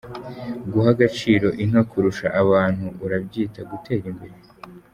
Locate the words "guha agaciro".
0.71-1.47